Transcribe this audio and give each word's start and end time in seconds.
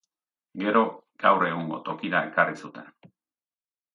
Gero, 0.61 0.79
gaur 1.25 1.45
egungo 1.49 1.77
tokira 1.89 2.21
ekarri 2.31 2.57
zuten. 2.65 2.91